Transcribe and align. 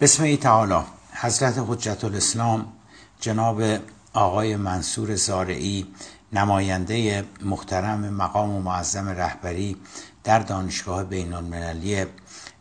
بسم 0.00 0.22
ای 0.22 0.36
تعالی. 0.36 0.78
حضرت 1.12 1.64
حجت 1.68 2.04
الاسلام 2.04 2.72
جناب 3.20 3.62
آقای 4.12 4.56
منصور 4.56 5.14
زارعی 5.14 5.86
نماینده 6.32 7.24
محترم 7.42 8.00
مقام 8.00 8.50
و 8.50 8.62
معظم 8.62 9.08
رهبری 9.08 9.76
در 10.24 10.38
دانشگاه 10.38 11.04
بین 11.04 11.32
المللی 11.32 12.06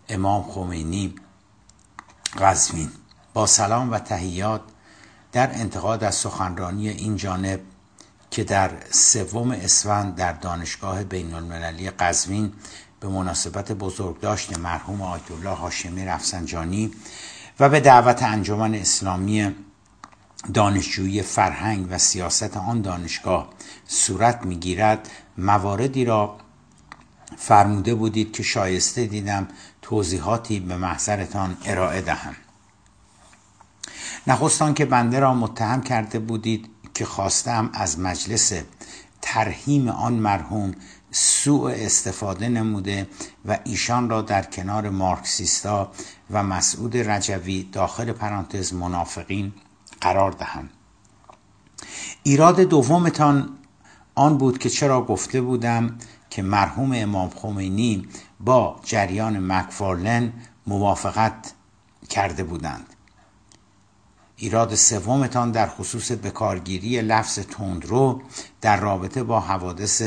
امام 0.10 0.44
خمینی 0.44 1.16
قزوین 2.38 2.90
با 3.34 3.46
سلام 3.46 3.92
و 3.92 4.00
تحیات 4.00 4.62
در 5.32 5.52
انتقاد 5.54 6.04
از 6.04 6.16
سخنرانی 6.16 6.90
این 6.90 7.16
جانب 7.16 7.60
که 8.32 8.44
در 8.44 8.72
سوم 8.92 9.52
اسفند 9.52 10.16
در 10.16 10.32
دانشگاه 10.32 11.04
بین 11.04 11.34
المللی 11.34 11.90
قزوین 11.90 12.54
به 13.02 13.08
مناسبت 13.08 13.72
بزرگداشت 13.72 14.60
مرحوم 14.60 15.02
آیت 15.02 15.32
الله 15.32 15.50
هاشمی 15.50 16.06
رفسنجانی 16.06 16.92
و 17.60 17.70
به 17.70 17.80
دعوت 17.80 18.24
انجمن 18.24 18.76
اسلامی 18.76 19.56
دانشجویی 20.54 21.22
فرهنگ 21.22 21.88
و 21.90 21.98
سیاست 21.98 22.58
آن 22.58 22.82
دانشگاه 22.82 23.50
صورت 23.88 24.46
می‌گیرد 24.46 25.10
مواردی 25.38 26.06
را 26.06 26.38
فرموده 27.38 27.96
بودید 27.96 28.34
که 28.34 28.44
شایسته 28.44 29.06
دیدم 29.06 29.48
توضیحاتی 29.82 30.60
به 30.60 30.78
محضرتان 30.78 31.58
ارائه 31.66 32.02
دهم. 32.02 32.36
نخستان 34.28 34.74
که 34.74 34.86
بنده 34.86 35.20
را 35.20 35.34
متهم 35.34 35.82
کرده 35.82 36.20
بودید 36.20 36.70
که 36.94 37.06
خواستم 37.06 37.70
از 37.74 38.00
مجلس 38.00 38.54
ترهیم 39.22 39.88
آن 39.88 40.14
مرحوم 40.14 40.76
سوء 41.12 41.72
استفاده 41.72 42.50
نموده 42.50 43.08
و 43.46 43.60
ایشان 43.64 44.10
را 44.10 44.22
در 44.22 44.44
کنار 44.44 44.90
مارکسیستا 44.90 45.92
و 46.32 46.44
مسعود 46.44 46.98
رجوی 46.98 47.64
داخل 47.64 48.12
پرانتز 48.12 48.74
منافقین 48.74 49.54
قرار 50.02 50.32
دهم 50.32 50.70
ایراد 52.24 52.62
دومتان 52.62 53.50
آن 54.16 54.38
بود 54.38 54.58
که 54.58 54.70
چرا 54.70 55.02
گفته 55.02 55.42
بودم 55.42 55.98
که 56.30 56.42
مرحوم 56.42 56.92
امام 56.96 57.30
خمینی 57.30 58.08
با 58.40 58.80
جریان 58.84 59.52
مکفارلن 59.52 60.34
موافقت 60.68 61.54
کرده 62.10 62.44
بودند. 62.44 62.86
ایراد 64.42 64.76
سومتان 64.76 65.52
در 65.52 65.68
خصوص 65.68 66.12
بکارگیری 66.12 67.02
لفظ 67.02 67.40
تندرو 67.40 68.22
در 68.62 68.80
رابطه 68.80 69.24
با 69.24 69.40
حوادث 69.40 70.02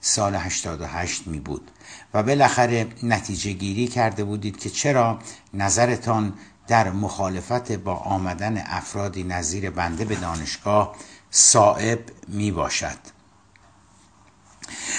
سال 0.00 0.34
88 0.34 1.26
می 1.26 1.40
بود. 1.40 1.70
و 2.14 2.22
بالاخره 2.22 2.86
نتیجه 3.02 3.52
گیری 3.52 3.86
کرده 3.86 4.24
بودید 4.24 4.58
که 4.58 4.70
چرا 4.70 5.18
نظرتان 5.54 6.34
در 6.68 6.90
مخالفت 6.90 7.72
با 7.72 7.94
آمدن 7.94 8.62
افرادی 8.66 9.24
نظیر 9.24 9.70
بنده 9.70 10.04
به 10.04 10.14
دانشگاه 10.14 10.96
صائب 11.30 12.00
می 12.28 12.50
باشد. 12.50 12.98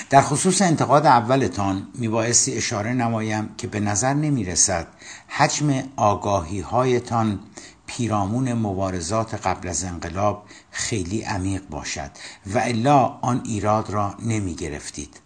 در 0.10 0.22
خصوص 0.22 0.62
انتقاد 0.62 1.06
اولتان 1.06 1.88
میبایستی 1.96 2.54
اشاره 2.58 2.94
نمایم 2.94 3.50
که 3.58 3.68
به 3.68 3.80
نظر 3.80 4.14
نمی 4.14 4.44
رسد 4.44 4.88
حجم 5.28 5.84
آگاهی 5.96 6.60
هایتان 6.60 7.40
پیرامون 7.88 8.54
مبارزات 8.54 9.34
قبل 9.34 9.68
از 9.68 9.84
انقلاب 9.84 10.46
خیلی 10.72 11.22
عمیق 11.22 11.62
باشد 11.70 12.12
و 12.54 12.58
الا 12.58 13.06
آن 13.06 13.42
ایراد 13.46 13.90
را 13.90 14.16
نمی 14.20 14.56
گرفتید. 14.56 15.20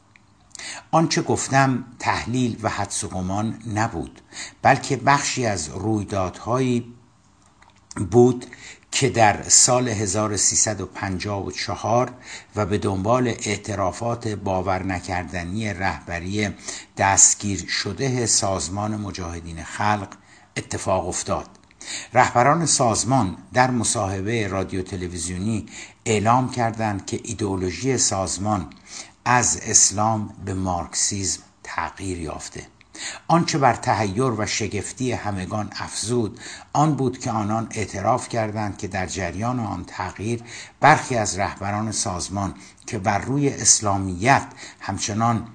آنچه 0.91 1.21
گفتم 1.21 1.85
تحلیل 1.99 2.59
و 2.61 2.69
حدس 2.69 3.03
و 3.03 3.07
گمان 3.07 3.59
نبود 3.73 4.21
بلکه 4.61 4.97
بخشی 4.97 5.45
از 5.45 5.69
رویدادهایی 5.69 6.93
بود 8.11 8.45
که 8.91 9.09
در 9.09 9.43
سال 9.47 9.89
1354 9.89 12.11
و 12.55 12.65
به 12.65 12.77
دنبال 12.77 13.27
اعترافات 13.27 14.27
باور 14.27 14.83
نکردنی 14.83 15.73
رهبری 15.73 16.49
دستگیر 16.97 17.67
شده 17.67 18.25
سازمان 18.25 18.95
مجاهدین 18.95 19.63
خلق 19.63 20.07
اتفاق 20.57 21.07
افتاد. 21.07 21.60
رهبران 22.13 22.65
سازمان 22.65 23.37
در 23.53 23.71
مصاحبه 23.71 24.47
رادیو 24.47 24.81
تلویزیونی 24.81 25.65
اعلام 26.05 26.51
کردند 26.51 27.05
که 27.05 27.19
ایدئولوژی 27.23 27.97
سازمان 27.97 28.69
از 29.25 29.59
اسلام 29.63 30.33
به 30.45 30.53
مارکسیزم 30.53 31.41
تغییر 31.63 32.19
یافته. 32.19 32.67
آنچه 33.27 33.57
بر 33.57 33.73
تهیر 33.73 34.23
و 34.23 34.45
شگفتی 34.45 35.11
همگان 35.11 35.69
افزود 35.79 36.39
آن 36.73 36.95
بود 36.95 37.19
که 37.19 37.31
آنان 37.31 37.67
اعتراف 37.71 38.29
کردند 38.29 38.77
که 38.77 38.87
در 38.87 39.05
جریان 39.05 39.59
آن 39.59 39.85
تغییر 39.85 40.43
برخی 40.79 41.15
از 41.15 41.39
رهبران 41.39 41.91
سازمان 41.91 42.55
که 42.87 42.99
بر 42.99 43.17
روی 43.17 43.49
اسلامیت 43.49 44.47
همچنان 44.79 45.47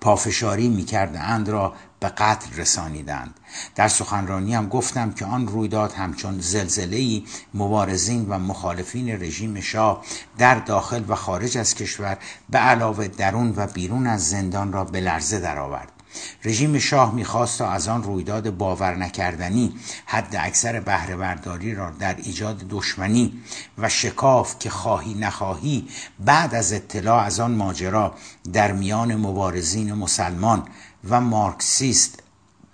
پافشاری 0.00 0.68
می‌کردند 0.68 1.48
را 1.48 1.74
به 2.00 2.08
قتل 2.08 2.56
رسانیدند. 2.56 3.40
در 3.74 3.88
سخنرانی 3.88 4.54
هم 4.54 4.68
گفتم 4.68 5.12
که 5.12 5.24
آن 5.24 5.48
رویداد 5.48 5.92
همچون 5.92 6.40
زلزله 6.40 7.22
مبارزین 7.54 8.26
و 8.28 8.38
مخالفین 8.38 9.08
رژیم 9.08 9.60
شاه 9.60 10.04
در 10.38 10.54
داخل 10.54 11.04
و 11.08 11.14
خارج 11.14 11.58
از 11.58 11.74
کشور 11.74 12.18
به 12.50 12.58
علاوه 12.58 13.08
درون 13.08 13.54
و 13.56 13.66
بیرون 13.66 14.06
از 14.06 14.30
زندان 14.30 14.72
را 14.72 14.84
به 14.84 15.00
لرزه 15.00 15.38
درآورد. 15.38 15.95
رژیم 16.44 16.78
شاه 16.78 17.14
می‌خواست 17.14 17.58
تا 17.58 17.70
از 17.70 17.88
آن 17.88 18.02
رویداد 18.02 18.50
باور 18.50 18.96
نکردنی 18.96 19.74
حد 20.06 20.36
اکثر 20.38 20.80
بهره 20.80 21.16
برداری 21.16 21.74
را 21.74 21.90
در 21.90 22.16
ایجاد 22.16 22.64
دشمنی 22.70 23.42
و 23.78 23.88
شکاف 23.88 24.58
که 24.58 24.70
خواهی 24.70 25.14
نخواهی 25.14 25.88
بعد 26.18 26.54
از 26.54 26.72
اطلاع 26.72 27.24
از 27.24 27.40
آن 27.40 27.54
ماجرا 27.54 28.14
در 28.52 28.72
میان 28.72 29.16
مبارزین 29.16 29.92
مسلمان 29.92 30.68
و 31.08 31.20
مارکسیست 31.20 32.22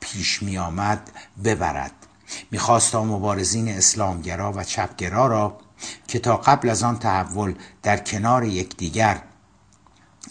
پیش 0.01 0.43
می 0.43 0.59
آمد 0.59 1.11
ببرد. 1.45 1.93
می‌خواست 2.51 2.93
تا 2.93 3.05
مبارزین 3.05 3.69
اسلامگرا 3.69 4.53
و 4.53 4.65
چپگرا 4.65 5.27
را 5.27 5.59
که 6.09 6.19
تا 6.19 6.37
قبل 6.37 6.69
از 6.69 6.83
آن 6.83 6.99
تحول 6.99 7.55
در 7.83 7.97
کنار 7.97 8.45
یکدیگر 8.45 9.23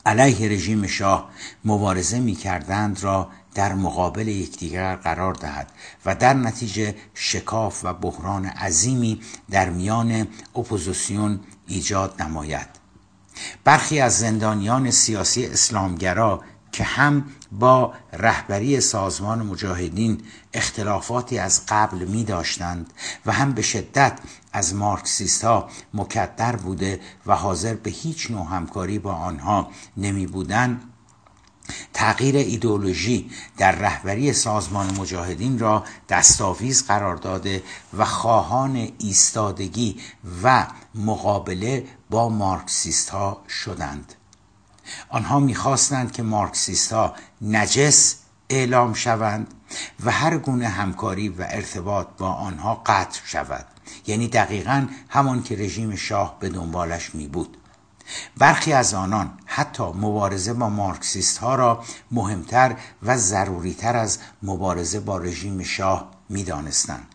علیه 0.06 0.50
رژیم 0.50 0.88
شاه 0.88 1.30
مبارزه 1.66 2.20
می 2.20 2.36
کردند 2.36 3.04
را 3.04 3.30
در 3.56 3.74
مقابل 3.74 4.28
یکدیگر 4.28 4.96
قرار 4.96 5.34
دهد 5.34 5.72
و 6.06 6.16
در 6.16 6.34
نتیجه 6.34 6.96
شکاف 7.14 7.82
و 7.84 7.94
بحران 7.94 8.46
عظیمی 8.46 9.22
در 9.50 9.70
میان 9.70 10.28
اپوزیسیون 10.56 11.40
ایجاد 11.68 12.22
نماید. 12.22 12.68
برخی 13.64 14.00
از 14.00 14.18
زندانیان 14.18 14.92
سیاسی 14.92 15.46
اسلامگرا 15.46 16.42
که 16.72 16.84
هم 16.84 17.26
با 17.52 17.94
رهبری 18.14 18.82
سازمان 18.82 19.46
مجاهدین 19.46 20.22
اختلافاتی 20.54 21.38
از 21.38 21.62
قبل 21.68 21.98
می 21.98 22.24
داشتند 22.24 22.94
و 23.26 23.32
هم 23.32 23.52
به 23.52 23.62
شدت 23.62 24.20
از 24.54 24.76
مارکسیست 24.76 25.44
ها 25.44 25.70
مکدر 25.94 26.56
بوده 26.56 27.00
و 27.26 27.36
حاضر 27.36 27.74
به 27.74 27.90
هیچ 27.90 28.32
نوع 28.32 28.48
همکاری 28.48 29.00
با 29.00 29.14
آنها 29.14 29.72
نمی 29.98 30.28
بودن 30.28 30.82
تغییر 31.94 32.36
ایدولوژی 32.36 33.32
در 33.58 33.72
رهبری 33.72 34.34
سازمان 34.34 35.00
مجاهدین 35.00 35.60
را 35.60 35.84
دستاویز 36.10 36.88
قرار 36.88 37.16
داده 37.16 37.64
و 37.98 38.06
خواهان 38.06 38.92
ایستادگی 39.00 40.00
و 40.44 40.68
مقابله 40.96 41.86
با 42.10 42.30
مارکسیست 42.30 43.10
ها 43.10 43.42
شدند. 43.50 44.16
آنها 45.10 45.40
می‌خواستند 45.40 46.12
که 46.12 46.24
مارکسیست 46.24 46.94
ها 46.94 47.16
نجس 47.42 48.16
اعلام 48.50 48.94
شوند 48.94 49.54
و 50.06 50.12
هر 50.12 50.38
گونه 50.38 50.68
همکاری 50.68 51.30
و 51.30 51.46
ارتباط 51.50 52.08
با 52.18 52.34
آنها 52.34 52.82
قطع 52.86 53.20
شود 53.26 53.66
یعنی 54.08 54.28
دقیقا 54.28 54.88
همان 55.10 55.44
که 55.44 55.56
رژیم 55.56 55.96
شاه 55.96 56.38
به 56.40 56.50
دنبالش 56.50 57.16
می 57.16 57.28
بود 57.28 57.58
برخی 58.38 58.74
از 58.74 58.94
آنان 58.94 59.40
حتی 59.46 59.84
مبارزه 59.84 60.54
با 60.54 60.70
مارکسیست 60.70 61.38
ها 61.38 61.56
را 61.56 61.84
مهمتر 62.12 62.76
و 63.04 63.18
ضروریتر 63.18 63.96
از 63.96 64.20
مبارزه 64.44 65.00
با 65.00 65.18
رژیم 65.18 65.64
شاه 65.64 66.12
می 66.30 66.44
دانستند. 66.44 67.08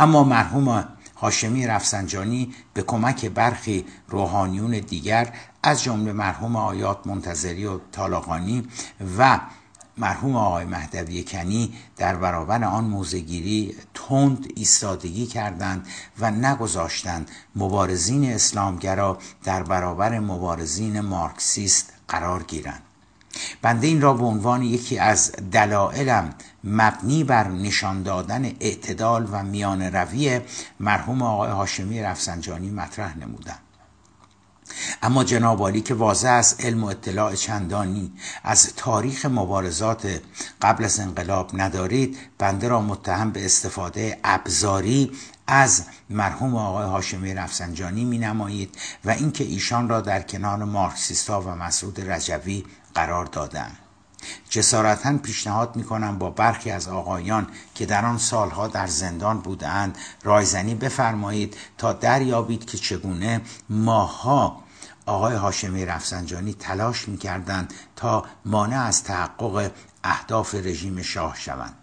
اما 0.00 0.24
مرحوم 0.24 0.88
هاشمی 1.20 1.66
رفسنجانی 1.66 2.54
به 2.74 2.82
کمک 2.82 3.26
برخی 3.26 3.84
روحانیون 4.08 4.70
دیگر 4.70 5.32
از 5.62 5.82
جمله 5.82 6.12
مرحوم 6.12 6.56
آیات 6.56 7.06
منتظری 7.06 7.66
و 7.66 7.78
طالاقانی 7.92 8.68
و 9.18 9.40
مرحوم 9.98 10.36
آقای 10.36 10.64
مهدوی 10.64 11.24
کنی 11.24 11.74
در 11.96 12.16
برابر 12.16 12.64
آن 12.64 12.84
موزگیری 12.84 13.76
تند 13.94 14.52
ایستادگی 14.56 15.26
کردند 15.26 15.86
و 16.18 16.30
نگذاشتند 16.30 17.30
مبارزین 17.56 18.32
اسلامگرا 18.32 19.18
در 19.44 19.62
برابر 19.62 20.18
مبارزین 20.18 21.00
مارکسیست 21.00 21.92
قرار 22.08 22.42
گیرند. 22.42 22.82
بنده 23.62 23.86
این 23.86 24.00
را 24.00 24.14
به 24.14 24.24
عنوان 24.24 24.62
یکی 24.62 24.98
از 24.98 25.32
دلایلم 25.52 26.34
مبنی 26.64 27.24
بر 27.24 27.48
نشان 27.48 28.02
دادن 28.02 28.44
اعتدال 28.44 29.28
و 29.32 29.42
میان 29.42 29.82
روی 29.82 30.40
مرحوم 30.80 31.22
آقای 31.22 31.50
هاشمی 31.50 32.02
رفسنجانی 32.02 32.70
مطرح 32.70 33.18
نمودم. 33.18 33.58
اما 35.02 35.24
جناب 35.24 35.80
که 35.80 35.94
واضح 35.94 36.28
است 36.28 36.64
علم 36.64 36.84
و 36.84 36.86
اطلاع 36.86 37.34
چندانی 37.34 38.12
از 38.44 38.74
تاریخ 38.76 39.26
مبارزات 39.26 40.20
قبل 40.62 40.84
از 40.84 41.00
انقلاب 41.00 41.50
ندارید 41.54 42.18
بنده 42.38 42.68
را 42.68 42.80
متهم 42.80 43.30
به 43.30 43.44
استفاده 43.44 44.20
ابزاری 44.24 45.12
از 45.46 45.84
مرحوم 46.10 46.56
آقای 46.56 46.86
هاشمی 46.86 47.34
رفسنجانی 47.34 48.04
می 48.04 48.18
نمایید 48.18 48.78
و 49.04 49.10
اینکه 49.10 49.44
ایشان 49.44 49.88
را 49.88 50.00
در 50.00 50.22
کنار 50.22 50.64
مارکسیستا 50.64 51.40
و 51.40 51.48
مسعود 51.48 52.10
رجوی 52.10 52.64
قرار 52.94 53.24
دادند 53.26 53.78
جسارتا 54.50 55.18
پیشنهاد 55.18 55.76
می 55.76 55.84
کنم 55.84 56.18
با 56.18 56.30
برخی 56.30 56.70
از 56.70 56.88
آقایان 56.88 57.46
که 57.74 57.86
در 57.86 58.04
آن 58.04 58.18
سالها 58.18 58.68
در 58.68 58.86
زندان 58.86 59.38
بودند 59.38 59.98
رایزنی 60.22 60.74
بفرمایید 60.74 61.56
تا 61.78 61.92
دریابید 61.92 62.64
که 62.64 62.78
چگونه 62.78 63.40
ماها 63.68 64.62
آقای 65.06 65.36
هاشمی 65.36 65.86
رفسنجانی 65.86 66.54
تلاش 66.54 67.08
می‌کردند 67.08 67.74
تا 67.96 68.24
مانع 68.44 68.84
از 68.84 69.04
تحقق 69.04 69.70
اهداف 70.04 70.54
رژیم 70.54 71.02
شاه 71.02 71.36
شوند. 71.36 71.74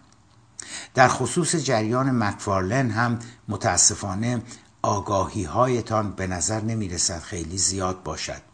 در 0.94 1.08
خصوص 1.08 1.56
جریان 1.56 2.10
مکفارلن 2.10 2.90
هم 2.90 3.18
متاسفانه 3.48 4.42
آگاهی 4.82 5.44
هایتان 5.44 6.12
به 6.12 6.26
نظر 6.26 6.60
نمی 6.60 6.88
رسد 6.88 7.18
خیلی 7.18 7.58
زیاد 7.58 8.02
باشد. 8.02 8.47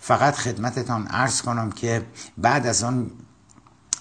فقط 0.00 0.34
خدمتتان 0.34 1.08
ارز 1.10 1.42
کنم 1.42 1.72
که 1.72 2.06
بعد 2.38 2.66
از 2.66 2.82
آن 2.82 3.10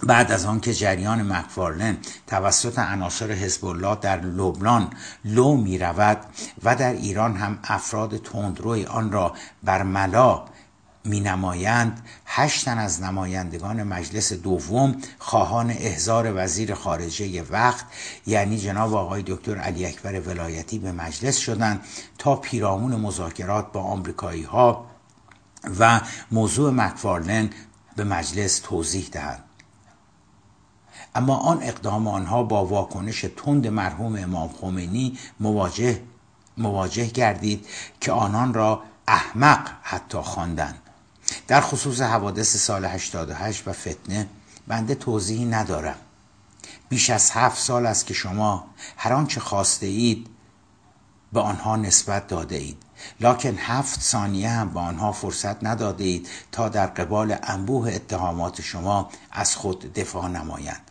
بعد 0.03 0.31
از 0.31 0.45
آن 0.45 0.59
که 0.59 0.73
جریان 0.73 1.33
مکفارلن 1.33 1.97
توسط 2.27 2.79
عناصر 2.79 3.31
حزب 3.31 3.65
الله 3.65 3.97
در 4.01 4.21
لبنان 4.21 4.89
لو 5.25 5.57
می 5.57 5.77
رود 5.77 6.17
و 6.63 6.75
در 6.75 6.93
ایران 6.93 7.35
هم 7.37 7.59
افراد 7.63 8.17
تندروی 8.17 8.85
آن 8.85 9.11
را 9.11 9.33
بر 9.63 9.83
ملا 9.83 10.45
می 11.05 11.19
نمایند 11.19 12.01
هشتن 12.25 12.77
از 12.77 13.01
نمایندگان 13.01 13.83
مجلس 13.83 14.33
دوم 14.33 14.95
خواهان 15.19 15.71
احضار 15.71 16.43
وزیر 16.43 16.73
خارجه 16.73 17.43
وقت 17.49 17.85
یعنی 18.25 18.57
جناب 18.57 18.93
آقای 18.93 19.23
دکتر 19.27 19.57
علی 19.57 19.85
اکبر 19.85 20.19
ولایتی 20.19 20.79
به 20.79 20.91
مجلس 20.91 21.37
شدند 21.37 21.81
تا 22.17 22.35
پیرامون 22.35 22.95
مذاکرات 22.95 23.71
با 23.71 23.81
آمریکایی 23.81 24.43
ها 24.43 24.88
و 25.79 26.01
موضوع 26.31 26.71
مکفارلن 26.71 27.49
به 27.95 28.03
مجلس 28.03 28.59
توضیح 28.59 29.09
دهند 29.11 29.43
اما 31.15 31.35
آن 31.35 31.63
اقدام 31.63 32.07
آنها 32.07 32.43
با 32.43 32.65
واکنش 32.65 33.25
تند 33.37 33.67
مرحوم 33.67 34.15
امام 34.15 34.49
خمینی 34.61 35.17
مواجه 35.39 36.01
مواجه 36.57 37.05
گردید 37.05 37.65
که 38.01 38.11
آنان 38.11 38.53
را 38.53 38.83
احمق 39.07 39.69
حتی 39.81 40.17
خواندند. 40.17 40.81
در 41.47 41.61
خصوص 41.61 42.01
حوادث 42.01 42.55
سال 42.55 42.85
88 42.85 43.67
و 43.67 43.73
فتنه 43.73 44.27
بنده 44.67 44.95
توضیحی 44.95 45.45
ندارم. 45.45 45.95
بیش 46.89 47.09
از 47.09 47.31
هفت 47.31 47.61
سال 47.61 47.85
است 47.85 48.05
که 48.05 48.13
شما 48.13 48.67
هر 48.97 49.13
آنچه 49.13 49.39
خواسته 49.39 49.85
اید 49.85 50.27
به 51.33 51.39
آنها 51.39 51.75
نسبت 51.75 52.27
داده 52.27 52.55
اید. 52.55 52.83
لکن 53.19 53.55
هفت 53.57 54.01
ثانیه 54.01 54.49
هم 54.49 54.69
به 54.69 54.79
آنها 54.79 55.11
فرصت 55.11 55.63
نداده 55.63 56.03
اید 56.03 56.29
تا 56.51 56.69
در 56.69 56.85
قبال 56.85 57.35
انبوه 57.43 57.93
اتهامات 57.93 58.61
شما 58.61 59.09
از 59.31 59.55
خود 59.55 59.93
دفاع 59.93 60.27
نمایند. 60.27 60.81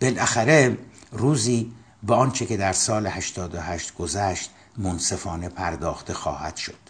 بالاخره 0.00 0.78
روزی 1.12 1.72
به 2.02 2.14
آنچه 2.14 2.46
که 2.46 2.56
در 2.56 2.72
سال 2.72 3.06
88 3.06 3.94
گذشت 3.94 4.50
منصفانه 4.76 5.48
پرداخته 5.48 6.14
خواهد 6.14 6.56
شد. 6.56 6.82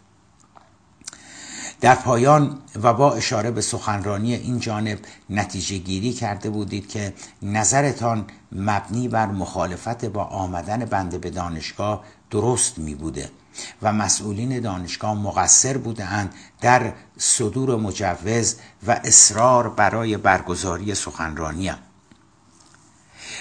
در 1.83 1.95
پایان 1.95 2.59
و 2.83 2.95
با 2.95 3.15
اشاره 3.15 3.51
به 3.51 3.61
سخنرانی 3.61 4.35
این 4.35 4.59
جانب 4.59 4.99
نتیجه 5.31 5.79
گیری 5.79 6.13
کرده 6.13 6.51
بودید 6.51 6.89
که 6.89 7.15
نظرتان 7.43 8.25
مبنی 8.53 9.09
بر 9.09 9.27
مخالفت 9.27 10.05
با 10.05 10.25
آمدن 10.25 10.85
بنده 10.85 11.19
به 11.19 11.31
دانشگاه 11.31 12.05
درست 12.31 12.79
می 12.79 12.95
بوده 12.95 13.31
و 13.83 13.93
مسئولین 13.93 14.61
دانشگاه 14.61 15.15
مقصر 15.15 15.77
بودند 15.77 16.35
در 16.61 16.93
صدور 17.19 17.77
مجوز 17.77 18.57
و 18.87 19.01
اصرار 19.05 19.69
برای 19.69 20.17
برگزاری 20.17 20.95
سخنرانیم 20.95 21.77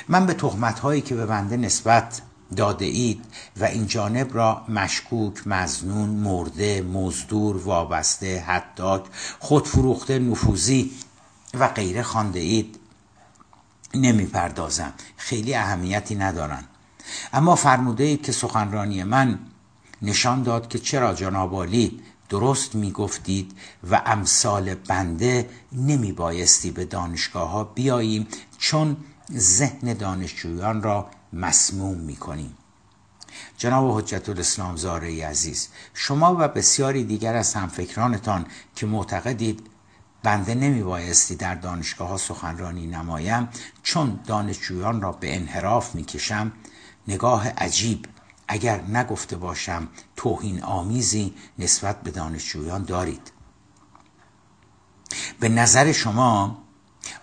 من 0.08 0.26
به 0.26 0.34
تهمت 0.34 0.80
هایی 0.80 1.02
که 1.02 1.16
به 1.16 1.26
بنده 1.26 1.58
نسبت 1.58 2.22
داده 2.56 2.86
اید 2.86 3.26
و 3.58 3.66
این 3.66 3.88
جانب 3.88 4.36
را 4.36 4.66
مشکوک، 4.70 5.48
مزنون، 5.48 6.10
مرده، 6.10 6.82
مزدور، 6.82 7.58
وابسته، 7.58 8.40
حداک، 8.40 9.04
خودفروخته، 9.40 10.20
نفوذی 10.20 10.92
و 11.54 11.68
غیره 11.68 12.04
خانده 12.04 12.40
اید 12.40 12.80
نمی 13.94 14.26
پردازم 14.26 14.94
خیلی 15.18 15.56
اهمیتی 15.56 16.16
ندارن. 16.16 16.64
اما 17.34 17.56
فرموده 17.56 18.04
اید 18.04 18.24
که 18.24 18.32
سخنرانی 18.32 19.04
من 19.04 19.40
نشان 20.02 20.44
داد 20.44 20.68
که 20.68 20.80
چرا 20.80 21.14
جناب 21.14 21.68
درست 22.30 22.76
می 22.76 22.92
گفتید 22.92 23.52
و 23.92 24.02
امثال 24.06 24.74
بنده 24.74 25.50
نمی 25.72 26.12
بایستی 26.12 26.72
به 26.72 26.86
دانشگاه 26.86 27.50
ها 27.50 27.64
بیاییم 27.64 28.28
چون 28.58 28.98
ذهن 29.38 29.94
دانشجویان 29.94 30.84
را 30.84 31.10
مسموم 31.34 31.98
می 31.98 32.16
کنیم 32.16 32.58
جناب 33.58 33.98
حجت 33.98 34.30
الاسلام 34.30 34.76
زاره 34.76 35.26
عزیز 35.26 35.68
شما 35.94 36.36
و 36.40 36.48
بسیاری 36.48 37.04
دیگر 37.04 37.36
از 37.36 37.54
همفکرانتان 37.54 38.46
که 38.76 38.86
معتقدید 38.86 39.68
بنده 40.24 40.56
نمی 40.56 40.84
بایستی 40.84 41.36
در 41.36 41.56
دانشگاه 41.56 42.10
ها 42.10 42.18
سخنرانی 42.18 42.88
نمایم 42.88 43.50
چون 43.84 44.20
دانشجویان 44.28 45.02
را 45.02 45.12
به 45.12 45.36
انحراف 45.36 45.96
می 45.96 46.04
کشم 46.04 46.52
نگاه 47.08 47.50
عجیب 47.50 48.06
اگر 48.52 48.82
نگفته 48.82 49.38
باشم 49.38 49.88
توهین 50.16 50.64
آمیزی 50.64 51.34
نسبت 51.60 52.02
به 52.02 52.12
دانشجویان 52.12 52.84
دارید. 52.84 53.32
به 55.40 55.50
نظر 55.50 55.92
شما 55.92 56.58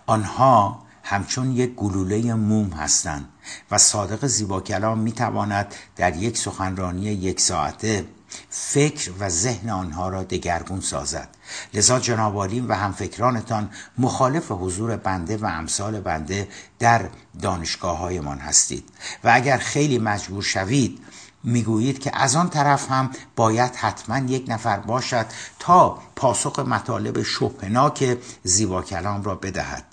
آنها 0.06 0.82
همچون 1.02 1.52
یک 1.52 1.74
گلوله 1.74 2.34
موم 2.34 2.70
هستند 2.70 3.28
و 3.70 3.78
صادق 3.78 4.26
زیبا 4.26 4.60
کلام 4.60 4.98
می 4.98 5.12
تواند 5.12 5.74
در 5.96 6.16
یک 6.16 6.38
سخنرانی 6.38 7.02
یک 7.02 7.40
ساعته 7.40 8.06
فکر 8.50 9.12
و 9.18 9.28
ذهن 9.28 9.70
آنها 9.70 10.08
را 10.08 10.22
دگرگون 10.22 10.80
سازد. 10.80 11.28
لذا 11.74 11.98
جناب 12.00 12.36
و 12.36 12.74
همفکرانتان 12.74 13.70
مخالف 13.98 14.50
حضور 14.50 14.96
بنده 14.96 15.36
و 15.36 15.46
امثال 15.46 16.00
بنده 16.00 16.48
در 16.78 17.08
دانشگاه 17.42 17.98
هایمان 17.98 18.38
هستید. 18.38 18.88
و 19.24 19.30
اگر 19.34 19.56
خیلی 19.58 19.98
مجبور 19.98 20.42
شوید 20.42 21.00
می‌گویید 21.44 21.98
که 21.98 22.10
از 22.14 22.36
آن 22.36 22.50
طرف 22.50 22.90
هم 22.90 23.10
باید 23.36 23.76
حتما 23.76 24.18
یک 24.18 24.44
نفر 24.48 24.78
باشد 24.78 25.26
تا 25.58 25.98
پاسخ 26.16 26.58
مطالب 26.58 27.22
شبهناک 27.22 28.18
زیبا 28.42 28.82
کلام 28.82 29.22
را 29.22 29.34
بدهد. 29.34 29.84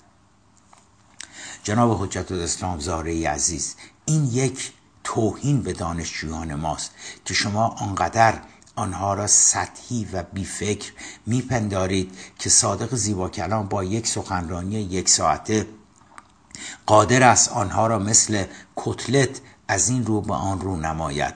جناب 1.62 2.02
حجت 2.02 2.32
الاسلام 2.32 2.80
زاره 2.80 3.28
عزیز 3.28 3.74
این 4.04 4.24
یک 4.32 4.72
توهین 5.04 5.62
به 5.62 5.72
دانشجویان 5.72 6.54
ماست 6.54 6.90
که 7.24 7.34
شما 7.34 7.66
آنقدر 7.66 8.40
آنها 8.76 9.14
را 9.14 9.26
سطحی 9.26 10.08
و 10.12 10.22
بیفکر 10.22 10.92
میپندارید 11.26 12.18
که 12.38 12.50
صادق 12.50 12.94
زیبا 12.94 13.28
کلام 13.28 13.68
با 13.68 13.84
یک 13.84 14.06
سخنرانی 14.06 14.74
یک 14.74 15.08
ساعته 15.08 15.66
قادر 16.86 17.22
است 17.22 17.52
آنها 17.52 17.86
را 17.86 17.98
مثل 17.98 18.44
کتلت 18.76 19.40
از 19.68 19.88
این 19.88 20.06
رو 20.06 20.20
به 20.20 20.34
آن 20.34 20.60
رو 20.60 20.76
نماید. 20.76 21.34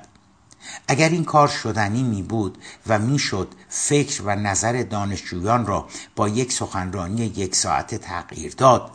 اگر 0.88 1.08
این 1.08 1.24
کار 1.24 1.48
شدنی 1.48 2.02
می 2.02 2.22
بود 2.22 2.58
و 2.86 2.98
می‌شد 2.98 3.48
فکر 3.68 4.22
و 4.22 4.36
نظر 4.36 4.82
دانشجویان 4.82 5.66
را 5.66 5.88
با 6.16 6.28
یک 6.28 6.52
سخنرانی 6.52 7.22
یک 7.22 7.54
ساعته 7.54 7.98
تغییر 7.98 8.54
داد 8.54 8.90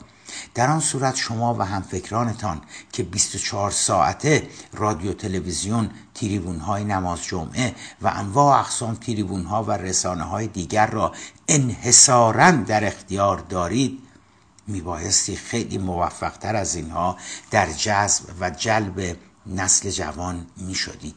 در 0.54 0.70
آن 0.70 0.80
صورت 0.80 1.16
شما 1.16 1.56
و 1.56 1.62
همفکرانتان 1.62 2.62
که 2.92 3.04
24 3.04 3.72
ساعته 3.72 4.50
رادیو 4.74 5.14
تلویزیون 5.14 5.90
تیریبون 6.14 6.60
های 6.60 6.84
نماز 6.84 7.24
جمعه 7.24 7.76
و 8.02 8.08
انواع 8.16 8.60
اقسام 8.60 8.96
تیریبون 8.96 9.44
ها 9.44 9.64
و 9.64 9.72
رسانه 9.72 10.24
های 10.24 10.48
دیگر 10.48 10.88
را 10.88 11.12
انحصارا 11.48 12.52
در 12.52 12.88
اختیار 12.88 13.38
دارید 13.38 14.00
میبایستی 14.68 15.36
خیلی 15.36 15.78
موفقتر 15.78 16.56
از 16.56 16.76
اینها 16.76 17.18
در 17.52 17.72
جذب 17.72 18.24
و 18.40 18.50
جلب 18.50 19.18
نسل 19.48 19.90
جوان 19.90 20.48
می 20.58 20.76
شدید 20.76 21.16